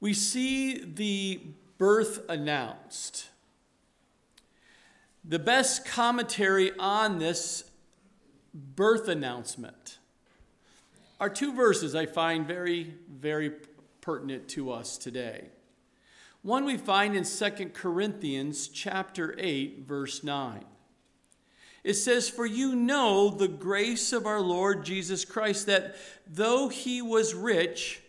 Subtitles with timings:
[0.00, 1.40] we see the
[1.76, 3.28] birth announced.
[5.24, 7.64] The best commentary on this
[8.54, 9.98] birth announcement
[11.20, 13.52] are two verses I find very, very
[14.00, 15.48] pertinent to us today.
[16.42, 20.64] One we find in 2 Corinthians chapter 8 verse 9.
[21.84, 25.96] It says, For you know the grace of our Lord Jesus Christ, that
[26.26, 28.02] though he was rich,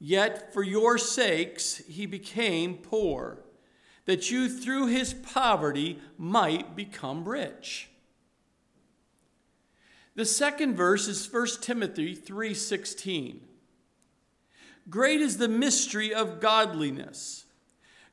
[0.00, 3.44] yet for your sakes he became poor,
[4.06, 7.90] that you through his poverty might become rich.
[10.16, 13.46] The second verse is 1 Timothy 3:16.
[14.88, 17.44] Great is the mystery of godliness.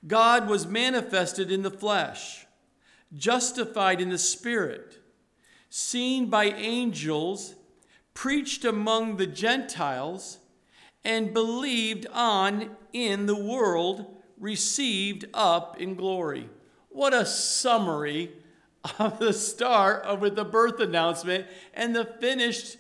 [0.06, 2.46] God was manifested in the flesh,
[3.16, 5.02] justified in the spirit,
[5.70, 7.56] seen by angels,
[8.14, 10.38] preached among the Gentiles,
[11.08, 14.06] and believed on in the world,
[14.38, 16.50] received up in glory.
[16.90, 18.34] What a summary
[19.00, 22.76] of the start of the birth announcement and the finished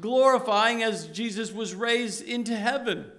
[0.00, 3.12] glorifying as Jesus was raised into heaven.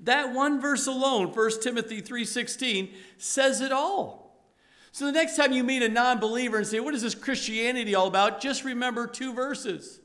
[0.00, 4.44] That one verse alone, 1 Timothy 3:16, says it all.
[4.92, 8.08] So the next time you meet a non-believer and say, "What is this Christianity all
[8.08, 10.00] about?" just remember two verses.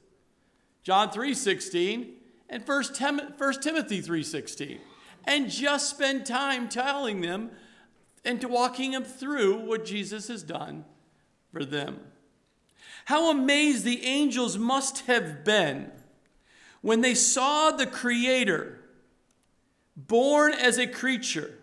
[0.84, 2.23] John 3:16
[2.54, 4.80] and 1 Timothy 3:16.
[5.26, 7.50] And just spend time telling them
[8.24, 10.86] and to walking them through what Jesus has done
[11.52, 12.00] for them.
[13.06, 15.92] How amazed the angels must have been
[16.82, 18.80] when they saw the Creator
[19.96, 21.58] born as a creature,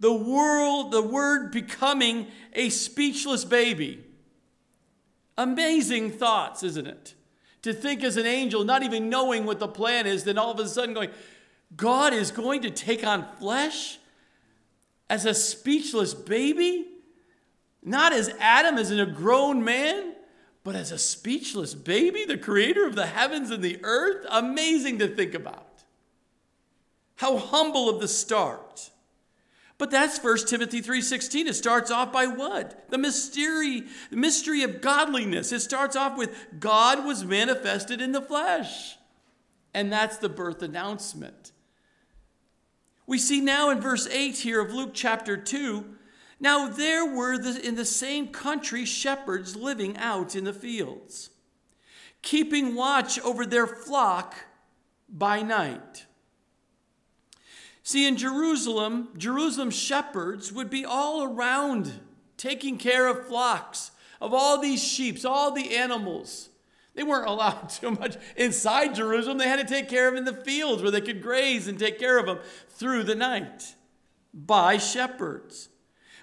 [0.00, 4.04] the world, the Word becoming a speechless baby.
[5.36, 7.14] Amazing thoughts, isn't it?
[7.62, 10.60] To think as an angel, not even knowing what the plan is, then all of
[10.60, 11.10] a sudden going,
[11.76, 13.98] God is going to take on flesh
[15.10, 16.86] as a speechless baby?
[17.82, 20.14] Not as Adam, as in a grown man,
[20.64, 24.26] but as a speechless baby, the creator of the heavens and the earth?
[24.30, 25.64] Amazing to think about.
[27.16, 28.90] How humble of the start.
[29.78, 31.46] But that's 1 Timothy 3:16.
[31.46, 32.90] It starts off by what?
[32.90, 35.52] The mystery, the mystery of godliness.
[35.52, 38.96] It starts off with God was manifested in the flesh.
[39.72, 41.52] And that's the birth announcement.
[43.06, 45.98] We see now in verse 8 here of Luke chapter 2
[46.40, 51.30] now there were the, in the same country shepherds living out in the fields,
[52.22, 54.34] keeping watch over their flock
[55.08, 56.06] by night.
[57.88, 61.90] See, in Jerusalem, Jerusalem shepherds would be all around
[62.36, 66.50] taking care of flocks, of all these sheep, all the animals.
[66.94, 69.38] They weren't allowed too much inside Jerusalem.
[69.38, 71.78] They had to take care of them in the fields where they could graze and
[71.78, 73.74] take care of them through the night
[74.34, 75.70] by shepherds.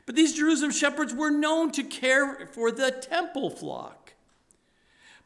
[0.05, 4.13] But these Jerusalem shepherds were known to care for the temple flock.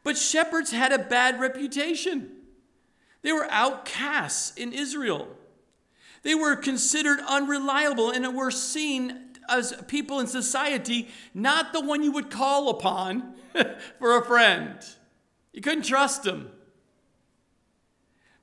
[0.02, 2.30] But shepherds had a bad reputation.
[3.20, 5.36] They were outcasts in Israel.
[6.22, 12.12] They were considered unreliable and were seen as people in society not the one you
[12.12, 13.34] would call upon
[13.98, 14.78] for a friend.
[15.52, 16.50] You couldn't trust them.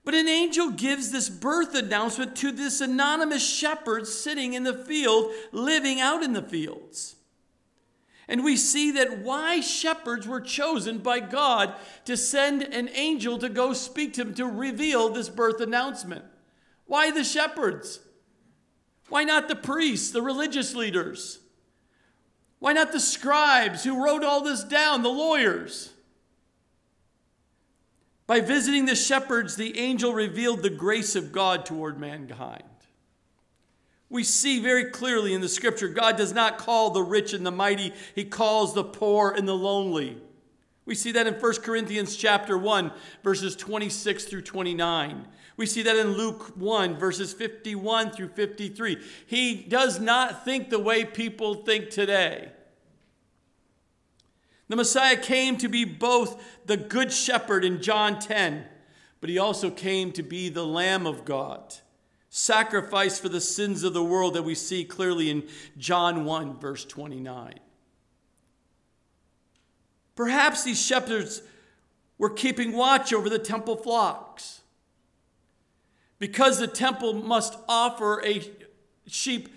[0.04, 5.34] But an angel gives this birth announcement to this anonymous shepherd sitting in the field,
[5.52, 7.18] living out in the fields.
[8.30, 11.74] And we see that why shepherds were chosen by God
[12.06, 16.26] to send an angel to go speak to him to reveal this birth announcement.
[16.88, 18.00] Why the shepherds?
[19.10, 21.40] Why not the priests, the religious leaders?
[22.60, 25.94] Why not the scribes who wrote all this down, the lawyers?
[28.26, 32.64] By visiting the shepherds, the angel revealed the grace of God toward mankind.
[34.10, 37.52] We see very clearly in the scripture God does not call the rich and the
[37.52, 40.18] mighty, he calls the poor and the lonely.
[40.86, 42.92] We see that in 1 Corinthians chapter 1
[43.24, 45.28] verses 26 through 29.
[45.58, 48.98] We see that in Luke 1 verses 51 through 53.
[49.26, 52.52] He does not think the way people think today.
[54.70, 58.66] The Messiah came to be both the good shepherd in John 10,
[59.20, 61.76] but he also came to be the Lamb of God,
[62.30, 66.86] sacrificed for the sins of the world that we see clearly in John 1, verse
[66.86, 67.60] 29.
[70.16, 71.42] Perhaps these shepherds
[72.18, 74.62] were keeping watch over the temple flocks.
[76.20, 78.42] Because the temple must offer a
[79.06, 79.50] sheep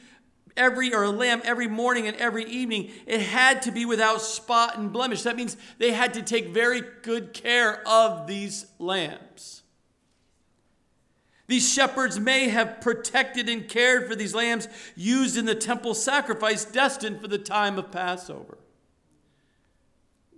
[0.57, 4.77] every or a lamb every morning and every evening it had to be without spot
[4.77, 9.63] and blemish that means they had to take very good care of these lambs
[11.47, 16.65] These shepherds may have protected and cared for these lambs used in the temple sacrifice
[16.65, 18.59] destined for the time of Passover.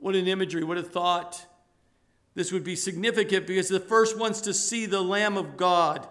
[0.01, 1.45] What an imagery, what a thought.
[2.35, 6.09] This would be significant because the first ones to see the Lamb of God,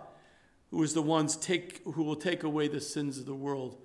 [0.69, 3.77] who is the ones take, who will take away the sins of the world.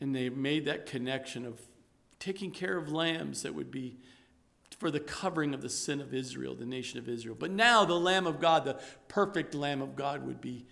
[0.00, 1.60] And they made that connection of
[2.18, 3.98] taking care of lambs that would be
[4.78, 7.36] for the covering of the sin of Israel, the nation of Israel.
[7.38, 10.66] But now the Lamb of God, the perfect Lamb of God, would be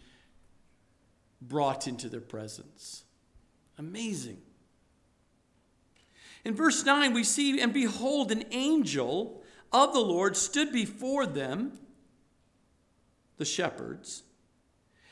[1.41, 3.05] brought into their presence.
[3.79, 4.39] Amazing.
[6.45, 9.43] In verse 9, we see, and behold, an angel
[9.75, 11.73] of the Lord stood before them,
[13.39, 14.23] the shepherds,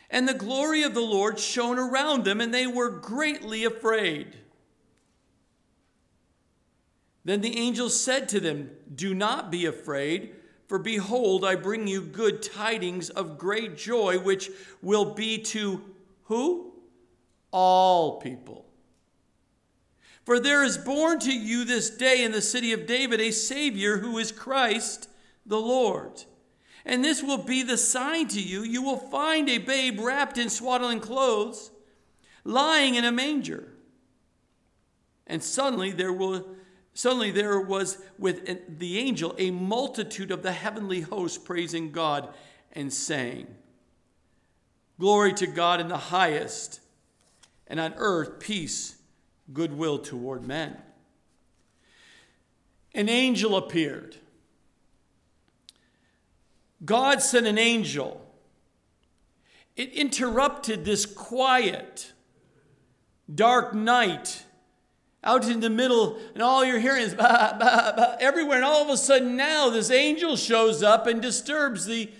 [0.08, 4.36] and the glory of the Lord shone around them, and they were greatly afraid.
[7.24, 10.36] Then the angel said to them, Do not be afraid,
[10.68, 14.48] for behold, I bring you good tidings of great joy, which
[14.80, 15.82] will be to
[16.24, 16.72] who?
[17.50, 18.71] All people.
[20.24, 23.98] For there is born to you this day in the city of David a Savior
[23.98, 25.08] who is Christ
[25.44, 26.24] the Lord.
[26.84, 28.62] And this will be the sign to you.
[28.62, 31.70] You will find a babe wrapped in swaddling clothes,
[32.44, 33.72] lying in a manger.
[35.26, 36.46] And suddenly there will
[36.94, 42.28] Suddenly there was with the angel a multitude of the heavenly host praising God
[42.72, 43.46] and saying,
[45.00, 46.80] Glory to God in the highest,
[47.66, 48.96] and on earth peace,
[49.52, 50.76] goodwill toward men.
[52.94, 54.16] An angel appeared.
[56.84, 58.20] God sent an angel.
[59.76, 62.12] It interrupted this quiet,
[63.32, 64.44] dark night
[65.24, 68.56] out in the middle, and all you're hearing is bah, bah, bah, everywhere.
[68.56, 72.10] And all of a sudden, now this angel shows up and disturbs the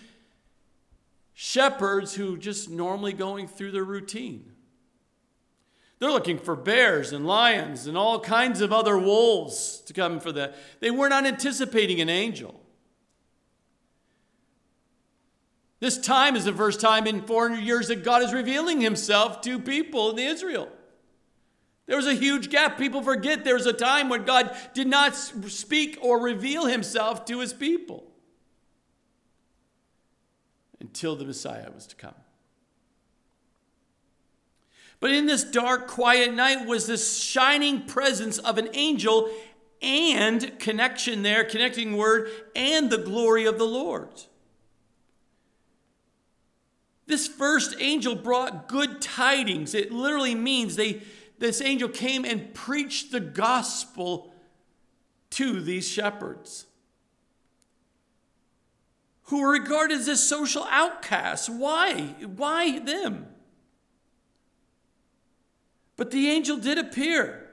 [1.35, 4.52] shepherds who just normally going through their routine.
[6.03, 10.33] They're looking for bears and lions and all kinds of other wolves to come for
[10.33, 10.57] that.
[10.81, 12.61] They were not anticipating an angel.
[15.79, 19.61] This time is the first time in 400 years that God is revealing himself to
[19.61, 20.69] people in Israel.
[21.87, 22.79] There was a huge gap.
[22.79, 27.39] People forget there was a time when God did not speak or reveal himself to
[27.39, 28.11] his people
[30.81, 32.15] until the Messiah was to come.
[35.03, 39.29] But in this dark, quiet night was this shining presence of an angel
[39.83, 44.11] and connection there, connecting word, and the glory of the Lord.
[47.09, 49.75] This first angel brought good tidings.
[49.75, 51.03] It literally means they
[51.41, 54.33] this angel came and preached the gospel
[55.31, 56.67] to these shepherds
[59.25, 61.51] who were regarded as social outcasts.
[61.51, 62.15] Why?
[62.37, 63.32] Why them?
[66.03, 67.49] But the angel did appear.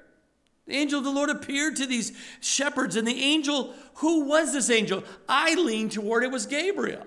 [0.65, 4.71] The angel of the Lord appeared to these shepherds, and the angel, who was this
[4.71, 5.03] angel?
[5.27, 7.05] I lean toward it was Gabriel.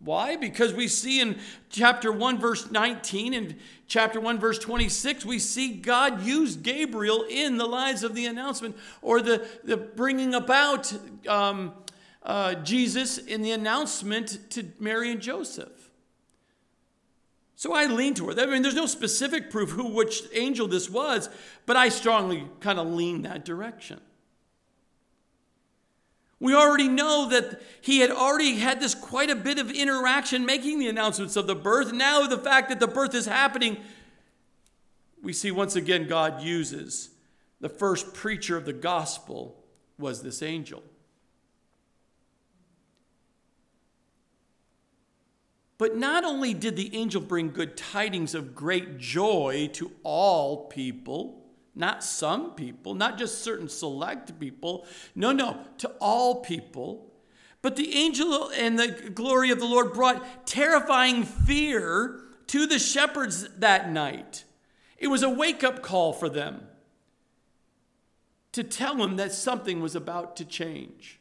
[0.00, 0.36] Why?
[0.36, 1.38] Because we see in
[1.70, 3.56] chapter 1, verse 19 and
[3.86, 8.76] chapter 1, verse 26, we see God used Gabriel in the lives of the announcement
[9.00, 10.92] or the, the bringing about
[11.26, 11.72] um,
[12.22, 15.75] uh, Jesus in the announcement to Mary and Joseph.
[17.56, 18.48] So I lean toward that.
[18.48, 21.30] I mean, there's no specific proof who which angel this was,
[21.64, 23.98] but I strongly kind of lean that direction.
[26.38, 30.78] We already know that he had already had this quite a bit of interaction making
[30.78, 31.94] the announcements of the birth.
[31.94, 33.78] Now, the fact that the birth is happening,
[35.22, 37.08] we see once again God uses
[37.60, 39.64] the first preacher of the gospel
[39.98, 40.82] was this angel.
[45.78, 51.44] But not only did the angel bring good tidings of great joy to all people,
[51.74, 54.86] not some people, not just certain select people.
[55.14, 57.12] No, no, to all people.
[57.60, 63.48] But the angel and the glory of the Lord brought terrifying fear to the shepherds
[63.58, 64.44] that night.
[64.96, 66.62] It was a wake up call for them
[68.52, 71.20] to tell them that something was about to change.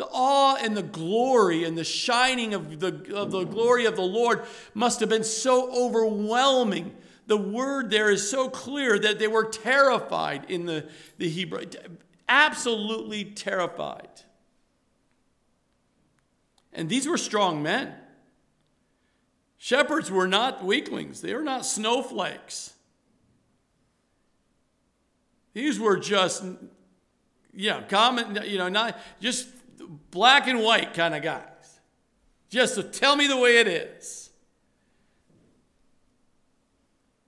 [0.00, 4.02] The awe and the glory and the shining of the, of the glory of the
[4.02, 9.44] Lord must have been so overwhelming the word there is so clear that they were
[9.44, 10.88] terrified in the,
[11.18, 11.66] the Hebrew,
[12.30, 14.08] absolutely terrified.
[16.72, 17.92] And these were strong men.
[19.58, 22.72] Shepherds were not weaklings, they were not snowflakes.
[25.52, 26.42] These were just,
[27.52, 29.46] know, common, you know, not just
[30.10, 31.80] black and white kind of guys.
[32.48, 34.30] Just to tell me the way it is.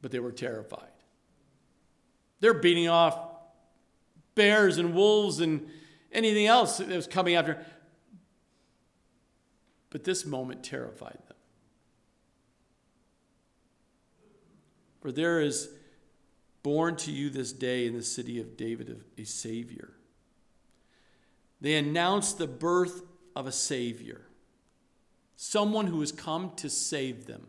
[0.00, 0.88] But they were terrified.
[2.40, 3.16] They're beating off
[4.34, 5.68] bears and wolves and
[6.10, 7.64] anything else that was coming after.
[9.90, 11.36] But this moment terrified them.
[15.00, 15.68] For there is
[16.62, 19.94] born to you this day in the city of David a Savior.
[21.62, 23.02] They announced the birth
[23.36, 24.22] of a Savior,
[25.36, 27.46] someone who has come to save them,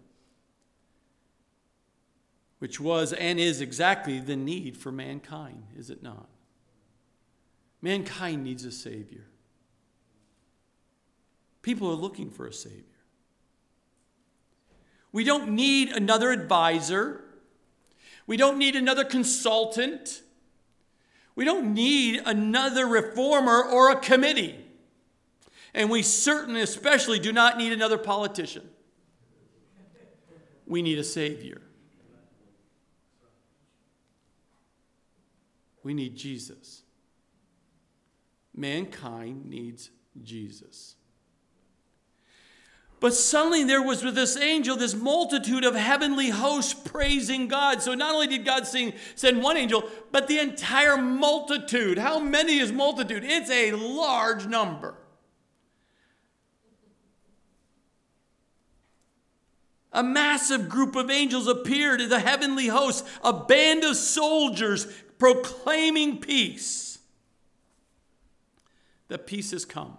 [2.59, 6.29] which was and is exactly the need for mankind, is it not?
[7.81, 9.25] Mankind needs a Savior.
[11.63, 12.83] People are looking for a Savior.
[15.11, 17.23] We don't need another advisor.
[18.27, 20.22] We don't need another consultant.
[21.35, 24.55] We don't need another reformer or a committee.
[25.73, 28.69] And we certainly, especially, do not need another politician.
[30.67, 31.61] We need a Savior.
[35.83, 36.83] We need Jesus.
[38.55, 39.89] Mankind needs
[40.23, 40.95] Jesus.
[43.03, 47.81] But suddenly there was with this angel this multitude of heavenly hosts praising God.
[47.81, 49.83] So not only did God sing, send one angel,
[50.13, 51.97] but the entire multitude.
[51.97, 53.25] How many is multitude?
[53.25, 54.95] It's a large number.
[59.91, 64.87] A massive group of angels appeared as a heavenly host, a band of soldiers
[65.19, 66.99] proclaiming peace.
[69.09, 69.97] The peace has come.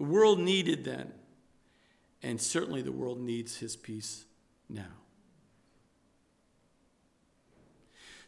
[0.00, 1.12] The world needed then,
[2.22, 4.24] and certainly the world needs his peace
[4.66, 4.96] now.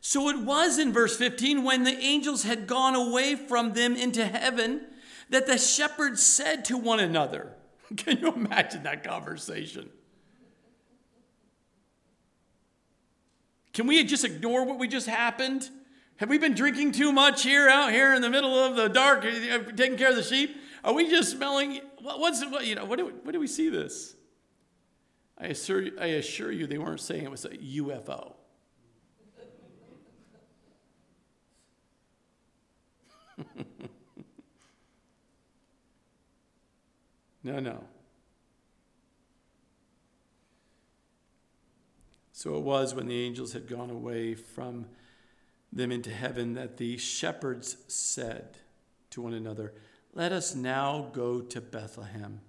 [0.02, 4.26] So it was in verse 15 when the angels had gone away from them into
[4.26, 4.82] heaven
[5.30, 7.54] that the shepherds said to one another,
[7.96, 9.88] Can you imagine that conversation?
[13.72, 15.70] Can we just ignore what we just happened?
[16.16, 19.24] Have we been drinking too much here, out here in the middle of the dark,
[19.24, 20.58] uh, taking care of the sheep?
[20.84, 21.80] Are we just smelling?
[22.00, 22.84] What's what, you know?
[22.84, 24.16] What do, what do we see this?
[25.38, 28.34] I assure, I assure you, they weren't saying it was a UFO.
[37.42, 37.84] no, no.
[42.32, 44.86] So it was when the angels had gone away from
[45.72, 48.58] them into heaven that the shepherds said
[49.10, 49.74] to one another,
[50.14, 52.40] let us now go to Bethlehem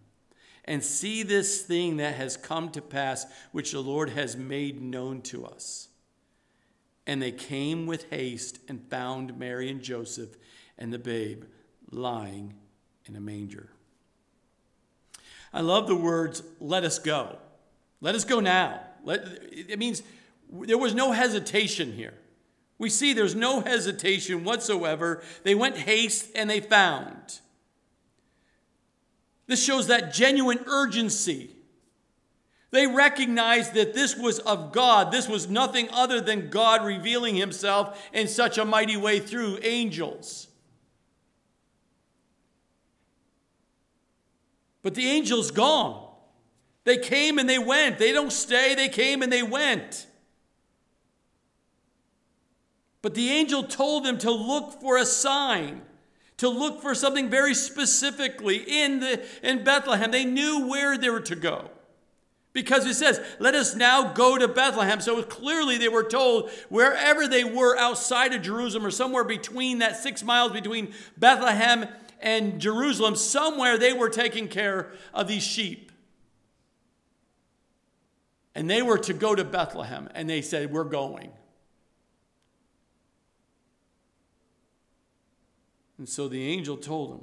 [0.66, 5.22] and see this thing that has come to pass, which the Lord has made known
[5.24, 5.90] to us.
[7.06, 10.38] And they came with haste and found Mary and Joseph
[10.78, 11.44] and the babe
[11.92, 12.54] lying
[13.06, 13.70] in a manger.
[15.54, 17.38] I love the words, let us go.
[18.02, 18.82] Let us go now.
[19.04, 20.02] Let, it means
[20.50, 22.14] there was no hesitation here.
[22.78, 25.24] We see there's no hesitation whatsoever.
[25.44, 27.40] They went haste and they found.
[29.48, 31.52] This shows that genuine urgency.
[32.72, 35.12] They recognized that this was of God.
[35.12, 40.48] This was nothing other than God revealing himself in such a mighty way through angels.
[44.82, 46.10] But the angel's gone.
[46.84, 48.00] They came and they went.
[48.00, 50.08] They don't stay, they came and they went.
[53.02, 55.82] But the angel told them to look for a sign
[56.44, 60.12] to look for something very specifically in, the, in Bethlehem.
[60.12, 61.70] They knew where they were to go.
[62.52, 65.00] Because it says, let us now go to Bethlehem.
[65.00, 69.96] So clearly they were told wherever they were outside of Jerusalem or somewhere between that
[69.96, 71.88] six miles between Bethlehem
[72.20, 75.94] and Jerusalem, somewhere they were taking care of these sheep.
[78.54, 80.10] And they were to go to Bethlehem.
[80.14, 81.32] And they said, We're going.
[86.04, 87.22] And so the angel told him,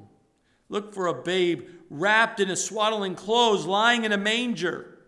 [0.70, 4.98] Look for a babe wrapped in a swaddling clothes, lying in a manger.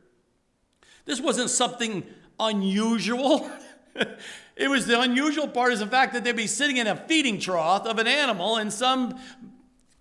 [1.07, 2.05] This wasn't something
[2.39, 3.51] unusual.
[4.57, 7.41] it was the unusual part is the fact that they'd be sitting in a feeding
[7.41, 9.19] trough of an animal in some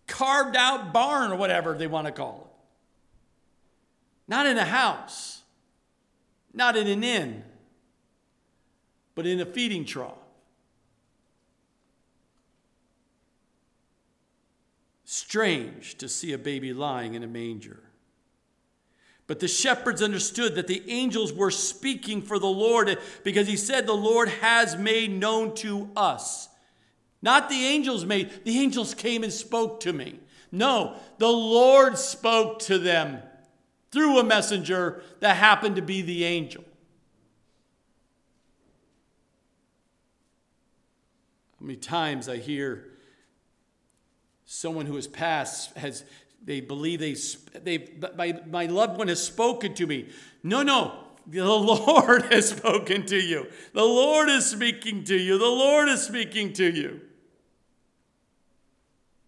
[0.06, 4.30] carved out barn or whatever they want to call it.
[4.30, 5.44] Not in a house,
[6.54, 7.46] not in an inn,
[9.16, 10.21] but in a feeding trough.
[15.12, 17.82] Strange to see a baby lying in a manger.
[19.28, 23.86] But the shepherds understood that the angels were speaking for the Lord because he said,
[23.86, 26.48] The Lord has made known to us.
[27.22, 30.22] Not the angels made, the angels came and spoke to me.
[30.50, 33.22] No, the Lord spoke to them
[33.92, 36.64] through a messenger that happened to be the angel.
[41.60, 42.91] How many times I hear
[44.52, 46.04] someone who has passed has
[46.44, 47.16] they believe they
[47.64, 50.10] they my, my loved one has spoken to me.
[50.44, 53.48] No, no, the Lord has spoken to you.
[53.74, 55.38] The Lord is speaking to you.
[55.38, 57.00] The Lord is speaking to you.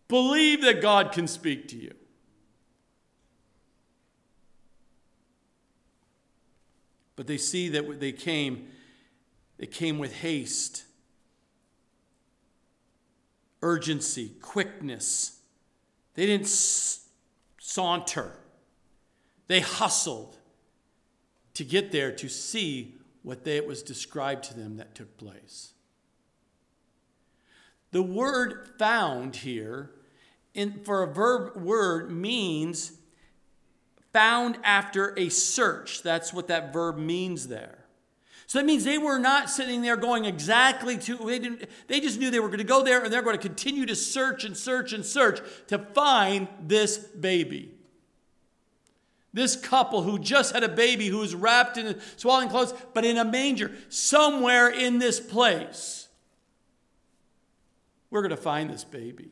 [0.09, 1.93] Believe that God can speak to you.
[7.15, 8.67] But they see that they came,
[9.57, 10.83] they came with haste,
[13.63, 15.39] urgency, quickness.
[16.13, 16.47] They didn't
[17.59, 18.33] saunter,
[19.47, 20.37] they hustled
[21.55, 25.73] to get there to see what they, it was described to them that took place.
[27.91, 29.91] The word found here
[30.53, 32.93] in, for a verb word means
[34.11, 36.03] found after a search.
[36.03, 37.82] That's what that verb means there.
[38.47, 42.19] So that means they were not sitting there going exactly to, they, didn't, they just
[42.19, 44.55] knew they were going to go there and they're going to continue to search and
[44.55, 47.71] search and search to find this baby.
[49.33, 53.17] This couple who just had a baby who was wrapped in swaddling clothes, but in
[53.17, 56.07] a manger, somewhere in this place.
[58.11, 59.31] We're going to find this baby.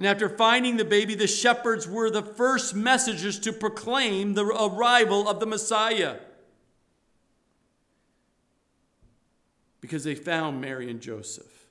[0.00, 5.28] And after finding the baby, the shepherds were the first messengers to proclaim the arrival
[5.28, 6.16] of the Messiah.
[9.82, 11.66] Because they found Mary and Joseph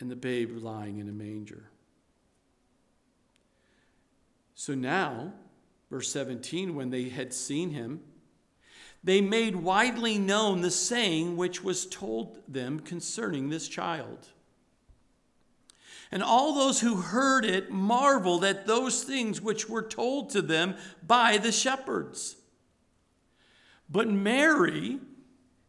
[0.00, 1.70] and the babe lying in a manger.
[4.56, 5.34] So now,
[5.88, 8.00] verse 17, when they had seen him,
[9.04, 14.26] they made widely known the saying which was told them concerning this child.
[16.12, 20.74] And all those who heard it marveled at those things which were told to them
[21.06, 22.36] by the shepherds.
[23.88, 24.98] But Mary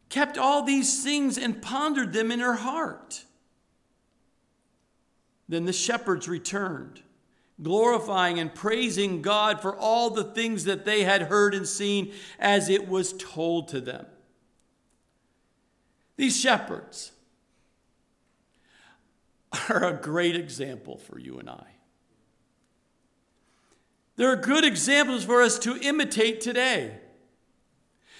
[0.10, 3.26] kept all these things and pondered them in her heart.
[5.48, 7.02] Then the shepherds returned
[7.62, 12.70] glorifying and praising God for all the things that they had heard and seen as
[12.70, 14.06] it was told to them.
[16.18, 17.12] These shepherds
[19.70, 21.66] are a great example for you and I.
[24.16, 26.98] They're good examples for us to imitate today.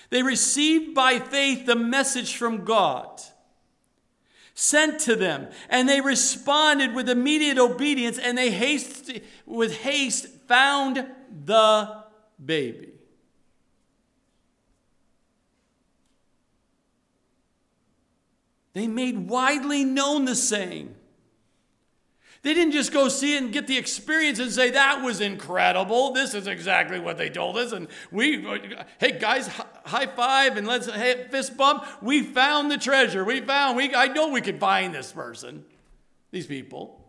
[0.10, 3.22] They received by faith the message from God
[4.54, 9.12] sent to them, and they responded with immediate obedience, and they haste,
[9.46, 11.06] with haste found
[11.46, 12.04] the
[12.44, 12.90] baby.
[18.74, 20.96] They made widely known the saying.
[22.44, 26.12] They didn't just go see it and get the experience and say, that was incredible.
[26.12, 27.72] This is exactly what they told us.
[27.72, 28.44] And we,
[29.00, 31.86] hey guys, high five and let's hey, fist bump.
[32.02, 33.24] We found the treasure.
[33.24, 35.66] We found, we, I know we could find this person,
[36.32, 37.06] these people.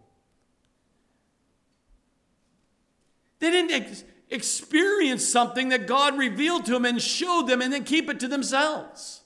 [3.38, 7.84] They didn't ex- experience something that God revealed to them and showed them and then
[7.84, 9.21] keep it to themselves.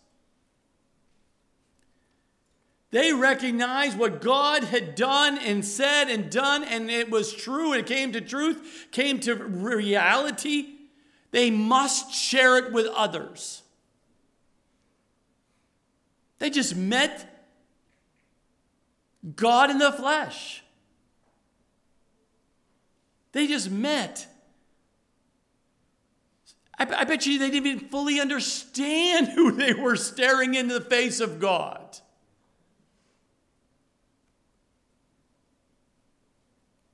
[2.97, 7.85] They recognized what God had done and said and done, and it was true, it
[7.85, 10.65] came to truth, came to reality.
[11.31, 13.63] They must share it with others.
[16.39, 17.45] They just met
[19.37, 20.65] God in the flesh.
[23.33, 24.27] They just met.
[26.79, 30.85] I, I, bet you they didn't even fully understand who they were staring into the
[30.87, 32.01] face of God.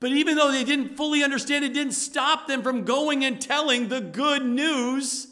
[0.03, 3.87] But even though they didn't fully understand, it didn't stop them from going and telling
[3.87, 5.27] the good news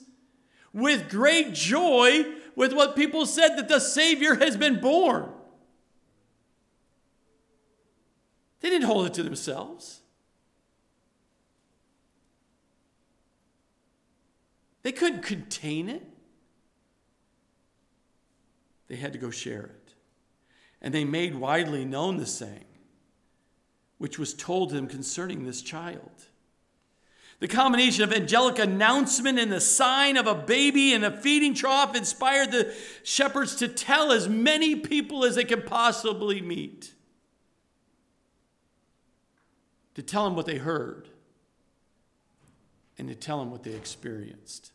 [0.71, 2.23] with great joy
[2.55, 5.29] with what people said that the Savior has been born.
[8.61, 9.99] They didn't hold it to themselves.
[14.83, 16.07] They couldn't contain it.
[18.87, 19.95] They had to go share it.
[20.81, 22.70] And they made widely known the saying
[24.01, 26.09] which was told him concerning this child.
[27.39, 31.95] The combination of angelic announcement and the sign of a baby in a feeding trough
[31.95, 36.95] inspired the shepherds to tell as many people as they could possibly meet.
[39.93, 41.07] To tell them what they heard
[42.97, 44.71] and to tell them what they experienced.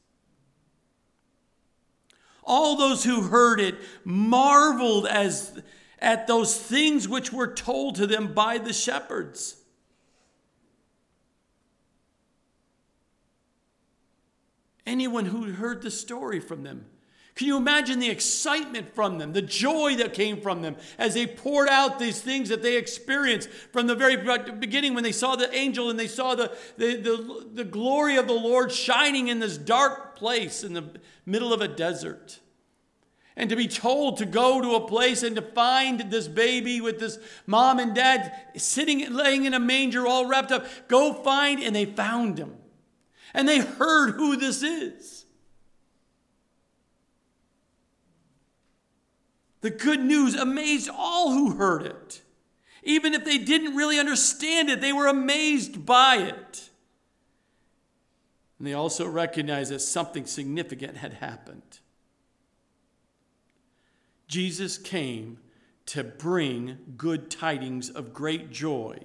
[2.45, 5.61] All those who heard it marveled as
[5.99, 9.57] at those things which were told to them by the shepherds.
[14.87, 16.87] Anyone who heard the story from them
[17.37, 21.27] can you imagine the excitement from them, the joy that came from them as they
[21.27, 24.17] poured out these things that they experienced from the very
[24.53, 28.27] beginning when they saw the angel and they saw the, the, the, the glory of
[28.27, 30.85] the Lord shining in this dark place in the
[31.27, 32.41] middle of a desert?
[33.37, 36.99] And to be told to go to a place and to find this baby with
[36.99, 41.77] this mom and dad sitting laying in a manger all wrapped up go find and
[41.77, 42.57] they found him
[43.35, 45.27] and they heard who this is
[49.66, 52.22] The good news amazed all who heard it.
[52.85, 56.70] Even if they didn't really understand it, they were amazed by it.
[58.59, 61.81] And they also recognized that something significant had happened.
[64.27, 65.39] Jesus came
[65.87, 68.99] to bring good tidings of great joy,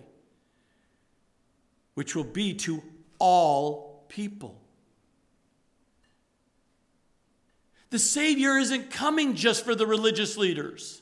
[1.93, 2.81] which will be to
[3.19, 4.60] all people.
[7.91, 11.01] The Savior isn't coming just for the religious leaders.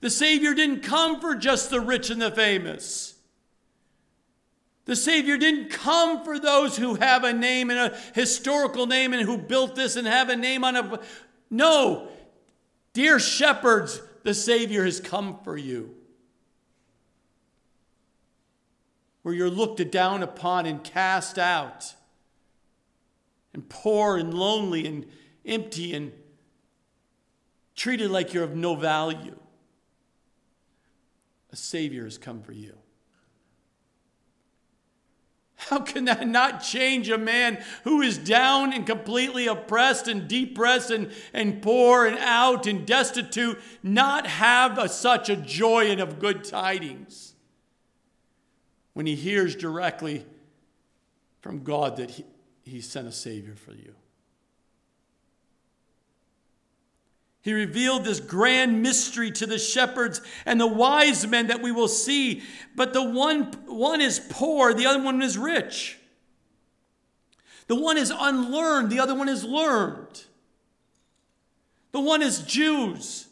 [0.00, 3.14] The Savior didn't come for just the rich and the famous.
[4.86, 9.22] The Savior didn't come for those who have a name and a historical name and
[9.22, 11.00] who built this and have a name on a.
[11.50, 12.08] No,
[12.94, 15.94] dear shepherds, the Savior has come for you.
[19.22, 21.94] Where you're looked down upon and cast out,
[23.52, 25.06] and poor and lonely and
[25.44, 26.12] empty and
[27.74, 29.38] treated like you're of no value.
[31.52, 32.76] A Savior has come for you.
[35.68, 40.90] How can that not change a man who is down and completely oppressed and depressed
[40.90, 46.18] and, and poor and out and destitute not have a, such a joy and of
[46.18, 47.34] good tidings
[48.92, 50.26] when he hears directly
[51.40, 52.24] from God that he,
[52.64, 53.94] he sent a Savior for you?
[57.44, 61.88] He revealed this grand mystery to the shepherds and the wise men that we will
[61.88, 62.42] see.
[62.74, 65.98] But the one, one is poor, the other one is rich.
[67.66, 70.24] The one is unlearned, the other one is learned.
[71.92, 73.28] The one is Jews,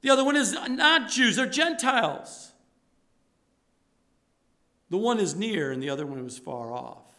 [0.00, 2.50] the other one is not Jews, they're Gentiles.
[4.90, 7.13] The one is near, and the other one was far off.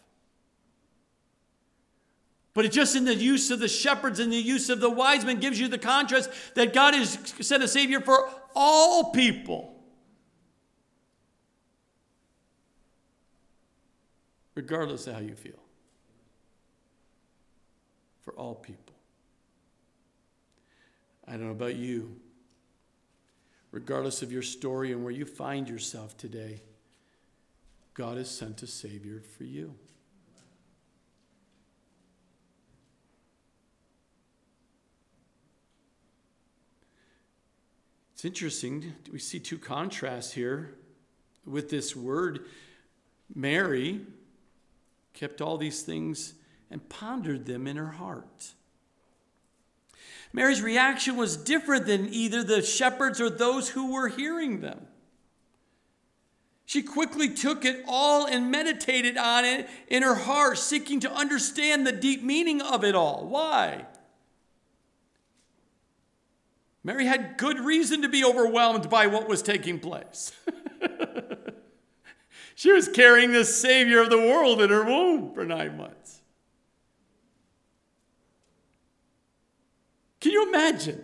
[2.56, 5.42] But just in the use of the shepherds and the use of the wise men
[5.42, 9.76] gives you the contrast that God has sent a Savior for all people.
[14.56, 15.60] Regardless of how you feel.
[18.24, 18.96] For all people.
[21.28, 22.16] I don't know about you.
[23.72, 26.62] Regardless of your story and where you find yourself today,
[27.94, 29.76] God has sent a Savior for you.
[38.16, 38.94] It's interesting.
[39.12, 40.74] We see two contrasts here
[41.46, 42.46] with this word.
[43.36, 44.00] Mary
[45.14, 46.34] kept all these things
[46.72, 48.54] and pondered them in her heart.
[50.32, 54.88] Mary's reaction was different than either the shepherds or those who were hearing them.
[56.66, 61.86] She quickly took it all and meditated on it in her heart, seeking to understand
[61.86, 63.28] the deep meaning of it all.
[63.28, 63.88] Why?
[66.86, 70.32] Mary had good reason to be overwhelmed by what was taking place.
[72.56, 76.22] she was carrying the Savior of the world in her womb for nine months.
[80.22, 81.04] Can you imagine?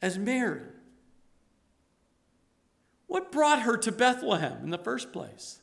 [0.00, 0.62] As Mary,
[3.08, 5.60] what brought her to Bethlehem in the first place?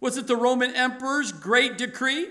[0.00, 2.28] Was it the Roman emperor's great decree?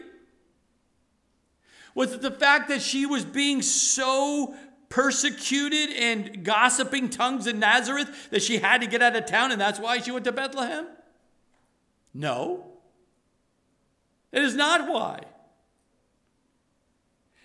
[1.95, 4.55] Was it the fact that she was being so
[4.89, 9.61] persecuted and gossiping tongues in Nazareth that she had to get out of town and
[9.61, 10.87] that's why she went to Bethlehem?
[12.13, 12.65] No.
[14.31, 15.21] It is not why.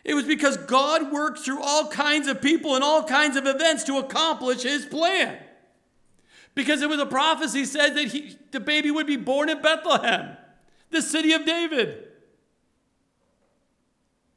[0.04, 3.84] It was because God worked through all kinds of people and all kinds of events
[3.84, 5.38] to accomplish his plan.
[6.54, 10.36] Because it was a prophecy said that he, the baby would be born in Bethlehem,
[10.90, 12.08] the city of David.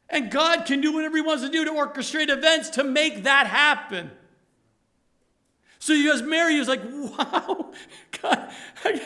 [0.09, 3.47] And God can do whatever He wants to do to orchestrate events to make that
[3.47, 4.11] happen.
[5.79, 7.71] So you as Mary is like, wow,
[8.21, 8.51] God,
[8.83, 9.01] I,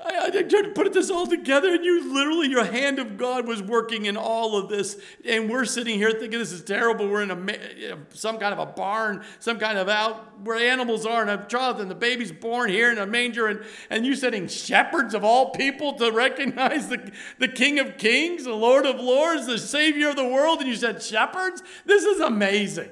[0.00, 3.48] I, and tried to put this all together, and you literally, your hand of God
[3.48, 4.96] was working in all of this.
[5.24, 7.08] And we're sitting here thinking this is terrible.
[7.08, 11.22] We're in a some kind of a barn, some kind of out where animals are,
[11.22, 14.46] and a child, and the baby's born here in a manger, and, and you setting
[14.46, 19.46] shepherds of all people to recognize the, the King of Kings, the Lord of Lords,
[19.46, 21.60] the Savior of the world, and you said shepherds?
[21.86, 22.90] This is amazing.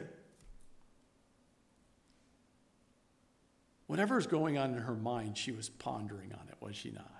[3.86, 7.12] Whatever is going on in her mind, she was pondering on it, was she not?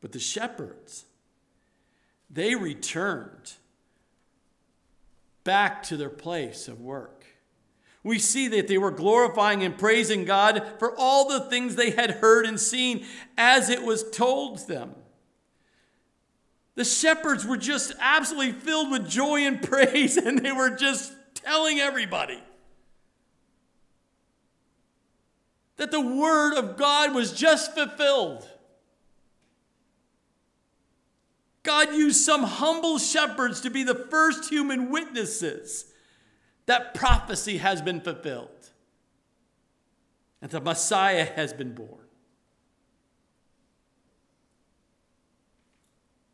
[0.00, 1.04] But the shepherds,
[2.30, 3.54] they returned
[5.44, 7.24] back to their place of work.
[8.04, 12.10] We see that they were glorifying and praising God for all the things they had
[12.10, 13.04] heard and seen
[13.38, 14.94] as it was told them.
[16.74, 21.80] The shepherds were just absolutely filled with joy and praise, and they were just telling
[21.80, 22.42] everybody
[25.76, 28.48] that the word of God was just fulfilled.
[31.62, 35.86] God used some humble shepherds to be the first human witnesses
[36.66, 38.48] that prophecy has been fulfilled
[40.42, 41.88] and the Messiah has been born.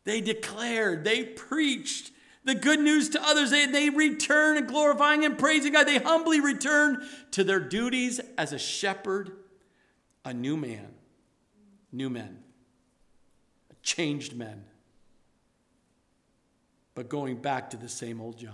[0.03, 2.11] They declared, they preached,
[2.49, 3.51] the good news to others.
[3.51, 5.87] They, they return and glorifying and praising God.
[5.87, 9.31] They humbly return to their duties as a shepherd,
[10.25, 10.87] a new man,
[11.91, 12.39] new men,
[13.83, 14.65] changed men,
[16.95, 18.53] but going back to the same old job.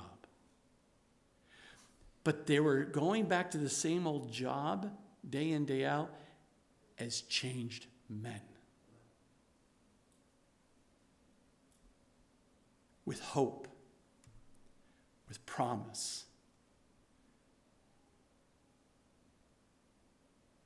[2.25, 4.91] But they were going back to the same old job
[5.27, 6.11] day in, day out
[6.99, 8.41] as changed men.
[13.05, 13.67] With hope
[15.35, 16.23] with promise,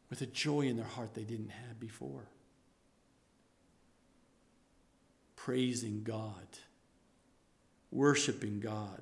[0.10, 2.27] with a joy in their heart they didn't have before.
[5.36, 6.47] Praising God,
[7.91, 9.01] worshiping God.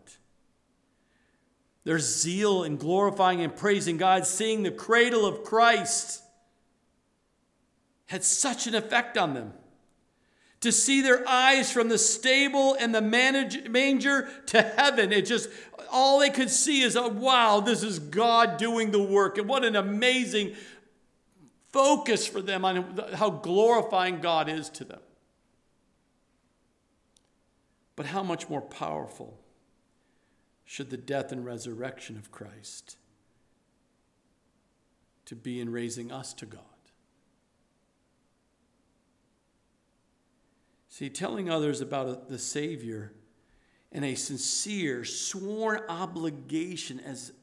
[1.84, 6.22] Their zeal in glorifying and praising God, seeing the cradle of Christ,
[8.06, 9.54] had such an effect on them
[10.62, 15.12] to see their eyes from the stable and the manger to heaven.
[15.12, 15.50] It just,
[15.92, 19.38] all they could see is, oh, wow, this is God doing the work.
[19.38, 20.56] And what an amazing
[21.70, 25.00] focus for them on how glorifying God is to them.
[27.96, 29.40] But how much more powerful
[30.66, 32.98] should the death and resurrection of Christ
[35.26, 36.62] to be in raising us to God?
[40.98, 43.14] See, telling others about the Savior
[43.92, 47.34] in a sincere, sworn obligation as,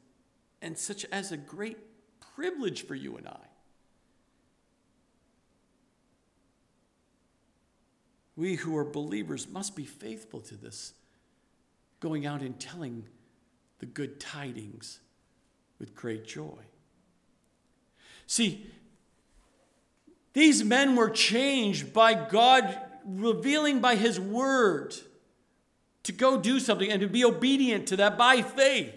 [0.60, 1.78] and such as a great
[2.34, 3.46] privilege for you and I.
[8.34, 10.92] We who are believers must be faithful to this,
[12.00, 13.04] going out and telling
[13.78, 14.98] the good tidings
[15.78, 16.58] with great joy.
[18.26, 18.68] See,
[20.32, 24.94] these men were changed by God revealing by His word
[26.04, 28.94] to go do something and to be obedient to that by faith.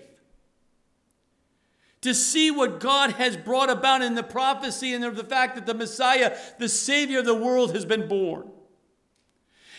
[2.01, 5.73] To see what God has brought about in the prophecy and the fact that the
[5.73, 8.49] Messiah, the Savior of the world, has been born.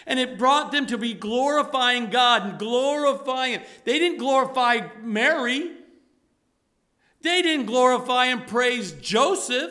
[0.06, 5.70] And it brought them to be glorifying God and glorifying They didn't glorify Mary.
[7.20, 9.70] They didn't glorify and praise Joseph.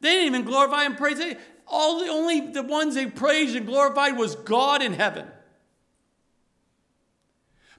[0.00, 1.36] They didn't even glorify and praise
[1.72, 5.26] all the only the ones they praised and glorified was God in heaven.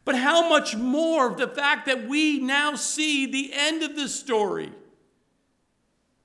[0.04, 4.10] But how much more of the fact that we now see the end of the
[4.10, 4.72] story?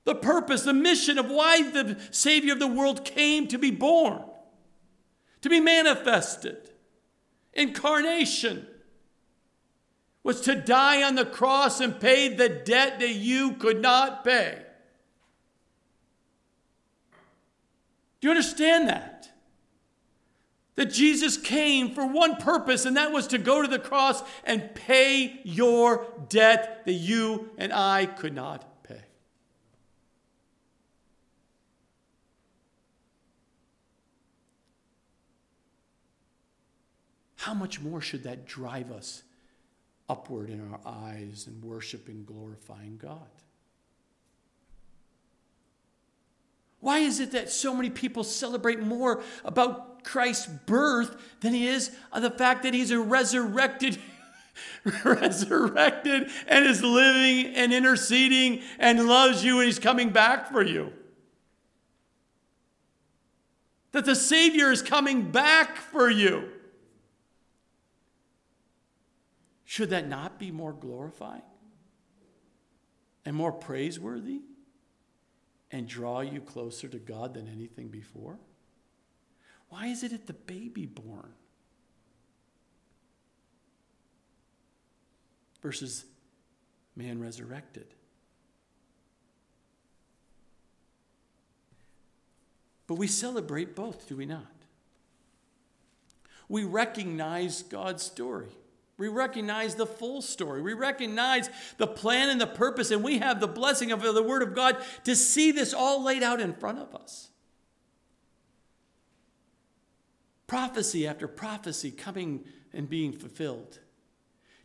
[0.03, 4.23] The purpose, the mission of why the Savior of the world came to be born,
[5.41, 6.71] to be manifested.
[7.53, 8.65] Incarnation
[10.23, 14.63] was to die on the cross and pay the debt that you could not pay.
[18.21, 19.29] Do you understand that?
[20.75, 24.73] That Jesus came for one purpose, and that was to go to the cross and
[24.75, 29.01] pay your debt that you and I could not pay.
[37.37, 39.23] How much more should that drive us
[40.07, 43.27] upward in our eyes and worship and glorifying God?
[46.79, 51.91] Why is it that so many people celebrate more about Christ's birth than he is
[52.11, 53.97] of the fact that he's a resurrected
[55.05, 60.91] resurrected and is living and interceding and loves you and he's coming back for you.
[63.91, 66.49] That the Savior is coming back for you.
[69.65, 71.41] Should that not be more glorifying
[73.25, 74.41] and more praiseworthy
[75.71, 78.37] and draw you closer to God than anything before?
[79.69, 81.33] Why is it at the baby born?
[85.61, 86.05] versus
[86.95, 87.87] man resurrected.
[92.87, 94.47] But we celebrate both, do we not?
[96.47, 98.49] We recognize God's story.
[98.99, 100.61] We recognize the full story.
[100.61, 104.43] We recognize the plan and the purpose, and we have the blessing of the Word
[104.43, 107.29] of God to see this all laid out in front of us.
[110.47, 113.79] Prophecy after prophecy coming and being fulfilled.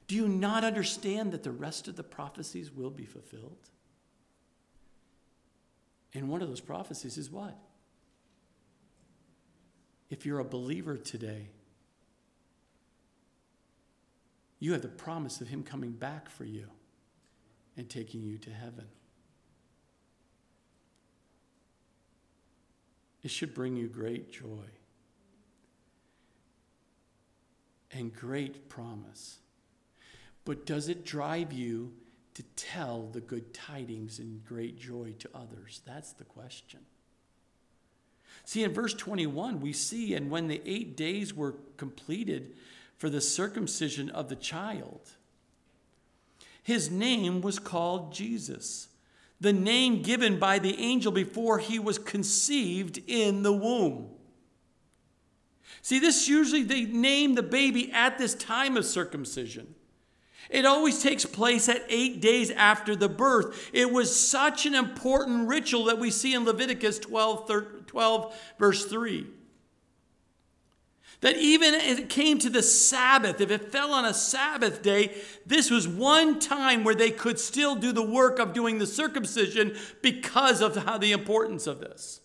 [0.08, 3.70] Do you not understand that the rest of the prophecies will be fulfilled?
[6.12, 7.56] And one of those prophecies is what?
[10.10, 11.50] If you're a believer today,
[14.64, 16.66] you have the promise of Him coming back for you
[17.76, 18.86] and taking you to heaven.
[23.22, 24.64] It should bring you great joy
[27.92, 29.36] and great promise.
[30.46, 31.92] But does it drive you
[32.32, 35.82] to tell the good tidings and great joy to others?
[35.84, 36.80] That's the question.
[38.46, 42.54] See, in verse 21, we see, and when the eight days were completed
[42.96, 45.10] for the circumcision of the child,
[46.62, 48.88] his name was called Jesus,
[49.40, 54.08] the name given by the angel before he was conceived in the womb.
[55.82, 59.74] See, this usually they name the baby at this time of circumcision.
[60.48, 63.70] It always takes place at eight days after the birth.
[63.72, 69.26] It was such an important ritual that we see in Leviticus 12, 12 verse 3.
[71.24, 75.16] That even if it came to the Sabbath, if it fell on a Sabbath day,
[75.46, 79.74] this was one time where they could still do the work of doing the circumcision
[80.02, 82.20] because of how the importance of this.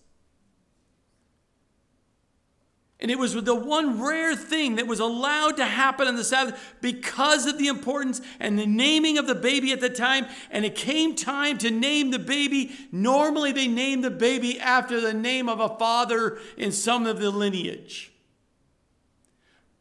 [2.99, 6.75] And it was the one rare thing that was allowed to happen on the Sabbath
[6.81, 10.25] because of the importance and the naming of the baby at the time.
[10.51, 12.75] And it came time to name the baby.
[12.91, 17.31] Normally, they name the baby after the name of a father in some of the
[17.31, 18.08] lineage.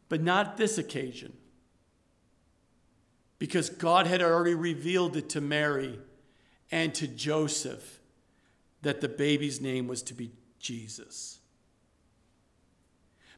[0.09, 1.33] But not this occasion.
[3.39, 5.99] Because God had already revealed it to Mary
[6.71, 8.01] and to Joseph
[8.83, 11.39] that the baby's name was to be Jesus.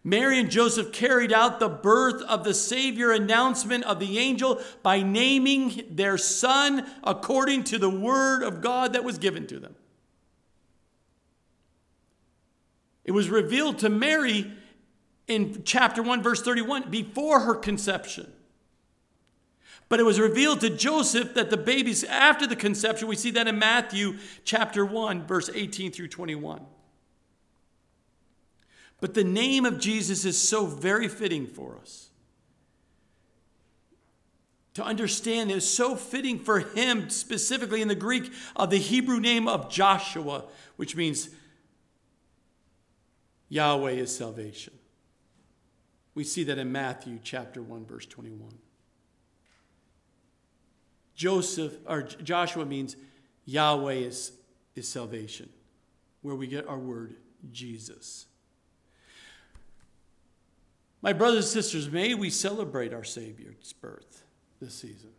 [0.02, 5.02] Mary and Joseph carried out the birth of the Savior announcement of the angel by
[5.02, 9.74] naming their son according to the word of God that was given to them.
[13.04, 14.50] It was revealed to Mary
[15.30, 18.30] in chapter 1, verse 31, before her conception.
[19.88, 23.46] But it was revealed to Joseph that the babies after the conception, we see that
[23.46, 26.66] in Matthew chapter 1, verse 18 through 21.
[29.00, 32.08] But the name of Jesus is so very fitting for us.
[34.74, 39.46] To understand is so fitting for him, specifically in the Greek, of the Hebrew name
[39.46, 40.44] of Joshua,
[40.76, 41.30] which means
[43.48, 44.74] Yahweh is salvation.
[46.14, 48.58] We see that in Matthew chapter 1, verse 21.
[51.14, 52.96] Joseph or Joshua means
[53.44, 54.32] Yahweh is,
[54.74, 55.48] is salvation,
[56.22, 57.16] where we get our word
[57.52, 58.26] Jesus.
[61.02, 64.22] My brothers and sisters, may we celebrate our Savior's birth
[64.60, 65.10] this season.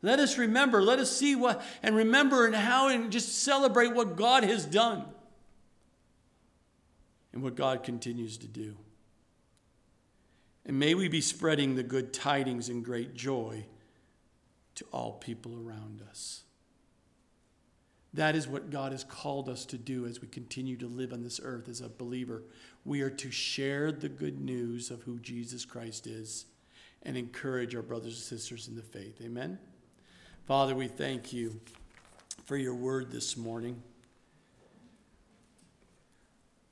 [0.00, 4.16] Let us remember, let us see what, and remember and how, and just celebrate what
[4.16, 5.04] God has done
[7.32, 8.76] and what God continues to do.
[10.68, 13.64] And may we be spreading the good tidings and great joy
[14.74, 16.42] to all people around us.
[18.12, 21.22] That is what God has called us to do as we continue to live on
[21.22, 22.42] this earth as a believer.
[22.84, 26.44] We are to share the good news of who Jesus Christ is
[27.02, 29.20] and encourage our brothers and sisters in the faith.
[29.22, 29.58] Amen.
[30.46, 31.60] Father, we thank you
[32.44, 33.82] for your word this morning.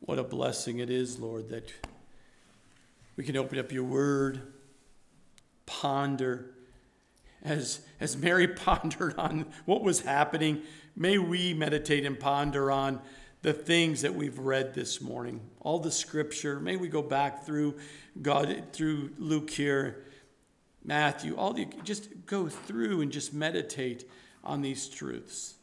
[0.01, 1.73] What a blessing it is, Lord, that
[3.17, 4.53] we can open up your word,
[5.65, 6.55] ponder.
[7.43, 10.63] As, as Mary pondered on what was happening,
[10.95, 13.01] may we meditate and ponder on
[13.43, 16.59] the things that we've read this morning, all the scripture.
[16.59, 17.77] May we go back through
[18.21, 20.05] God, through Luke here.
[20.85, 24.09] Matthew, all the just go through and just meditate
[24.43, 25.56] on these truths.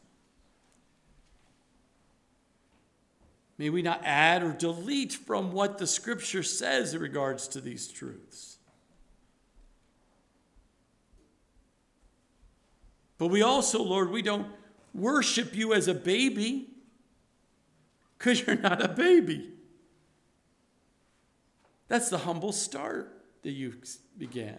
[3.56, 7.86] May we not add or delete from what the scripture says in regards to these
[7.86, 8.58] truths.
[13.16, 14.48] But we also, Lord, we don't
[14.92, 16.68] worship you as a baby
[18.18, 19.50] because you're not a baby.
[21.88, 23.74] That's the humble start that you
[24.18, 24.58] began.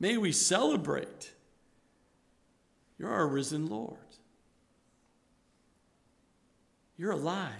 [0.00, 1.32] May we celebrate.
[2.98, 3.98] You're our risen Lord.
[6.96, 7.52] You're alive.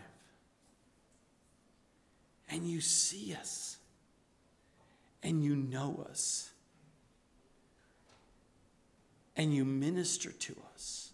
[2.48, 3.78] And you see us.
[5.22, 6.50] And you know us.
[9.36, 11.12] And you minister to us.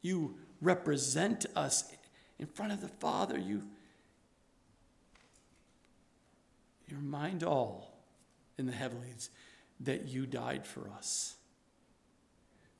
[0.00, 1.92] You represent us
[2.38, 3.38] in front of the Father.
[3.38, 3.62] You,
[6.86, 7.98] you remind all
[8.56, 9.30] in the heavenlies
[9.80, 11.36] that you died for us,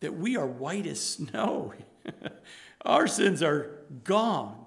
[0.00, 1.72] that we are white as snow.
[2.82, 4.64] Our sins are gone.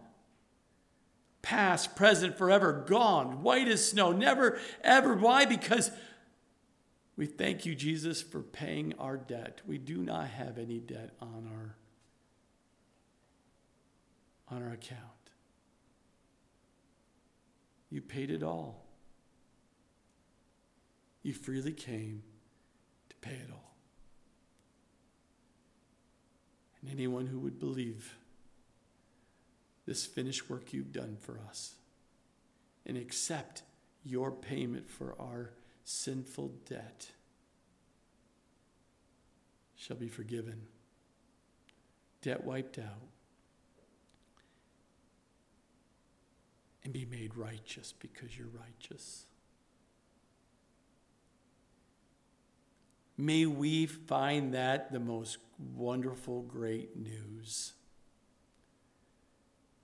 [1.41, 3.41] Past, present, forever, gone.
[3.41, 4.11] White as snow.
[4.11, 5.15] Never, ever.
[5.15, 5.45] Why?
[5.45, 5.91] Because
[7.15, 9.61] we thank you, Jesus, for paying our debt.
[9.67, 11.75] We do not have any debt on our,
[14.55, 14.99] on our account.
[17.89, 18.85] You paid it all.
[21.23, 22.23] You freely came
[23.09, 23.70] to pay it all.
[26.81, 28.17] And anyone who would believe
[29.85, 31.75] this finished work you've done for us
[32.85, 33.63] and accept
[34.03, 35.51] your payment for our
[35.83, 37.07] sinful debt
[39.75, 40.61] shall be forgiven,
[42.21, 43.07] debt wiped out,
[46.83, 49.25] and be made righteous because you're righteous.
[53.21, 55.37] May we find that the most
[55.75, 57.73] wonderful, great news,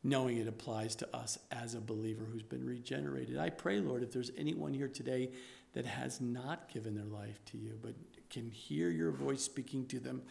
[0.04, 3.38] knowing it applies to us as a believer who's been regenerated.
[3.38, 5.30] I pray, Lord, if there's anyone here today
[5.74, 7.94] that has not given their life to you, but
[8.32, 10.24] can hear your voice speaking to them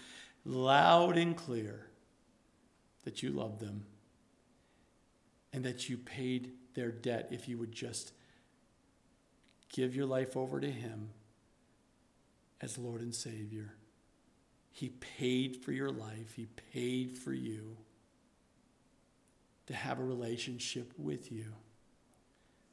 [0.44, 1.86] loud and clear
[3.04, 3.84] that you love them
[5.52, 8.10] and that you paid their debt if you would just
[9.72, 11.10] give your life over to Him
[12.60, 13.74] as Lord and Savior.
[14.70, 17.76] He paid for your life, He paid for you
[19.66, 21.46] to have a relationship with you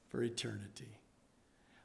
[0.10, 0.98] for eternity.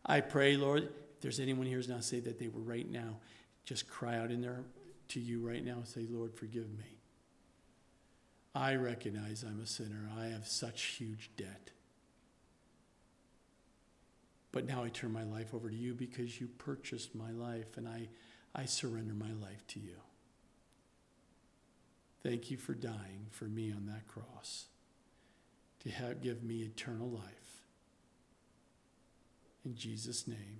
[0.04, 3.16] I pray, Lord, if there's anyone here who's not say that they were right now,
[3.64, 4.64] just cry out in there
[5.08, 6.98] to you right now and say, Lord, forgive me.
[8.54, 10.10] I recognize I'm a sinner.
[10.18, 11.70] I have such huge debt.
[14.58, 17.86] But now I turn my life over to you because you purchased my life and
[17.86, 18.08] I,
[18.56, 19.94] I surrender my life to you.
[22.24, 24.66] Thank you for dying for me on that cross
[25.84, 27.62] to have, give me eternal life.
[29.64, 30.58] In Jesus' name,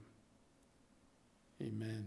[1.61, 2.07] amen.